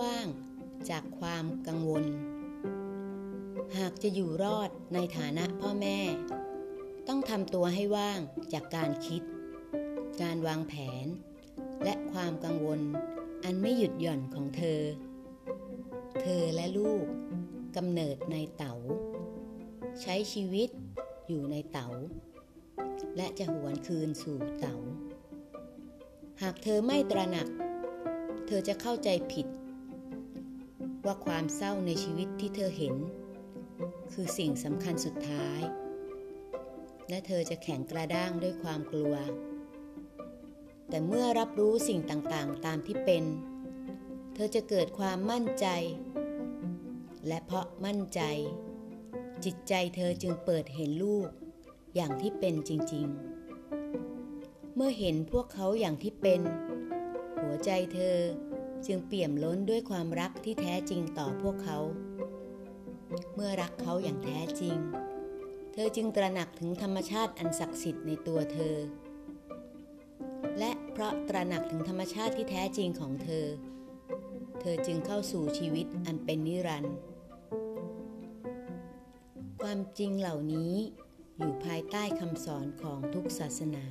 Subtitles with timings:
[0.00, 0.26] ว่าง
[0.90, 2.04] จากความกังวล
[3.78, 5.98] หากจะอยู่รอดในฐานะพ่อแม่
[7.08, 8.20] ต้องทำตัวให้ว่าง
[8.52, 9.22] จากการคิด
[10.22, 11.06] การวางแผน
[11.84, 12.80] และความกังวล
[13.44, 14.80] อันไม่หยุดหย่อนของเธอ
[16.20, 17.04] เธอและลูก
[17.76, 18.74] กำเนิดในเตา๋า
[20.02, 20.68] ใช้ชีวิต
[21.28, 21.88] อยู่ในเตา๋า
[23.16, 24.76] และจะหวนคืนสู่เตา๋า
[26.42, 27.48] หากเธอไม่ตระหนัก
[28.46, 29.46] เธอจะเข้าใจผิด
[31.04, 32.94] ว่าความเศร้าในชีวิตที่เธอเห็น
[34.12, 35.60] คือสิ่งสำคัญสุดท้าย
[37.08, 39.14] และเธอจะแข็งกระด้างด้วยความกลัว
[40.88, 43.24] แต่เมื่อรับรู้สิ่งต่างๆตามที่เป็น
[44.34, 45.66] เธอจะเกิดความมั่นใจ
[47.28, 48.20] และเพราะมั่นใจ
[49.44, 51.28] จิตใจเธอจึงเปิดเห็นลูก
[51.94, 53.06] อย่างที่เป็นจริง
[53.92, 56.40] ๆ เมื่อเห็นพวกเขาอย่างที่เป็น
[57.40, 58.18] หัวใจเธอ
[58.86, 61.78] จึงเปี่ยมล้นด้วยความรักที่แท้จริงต่อพวกเขา
[63.34, 64.76] เมื่อรักเขาอย่างแท้จริง
[65.72, 68.76] เธอจึงตระหนักถึงธรรมชาติอันศักดิ์สิทธิ์ในตัวเธอ
[70.58, 73.46] และเพราะตระหนักถึงธรรมชาติที่แท้จริงของเธอ
[74.60, 76.96] เธอจึงเข้าสู่ชีวิตอันเป็นนิรันดร์
[79.62, 80.74] ความจริงเหล่านี้
[81.38, 83.84] อยู่ภายใต้คำสอนของทุกศาสนา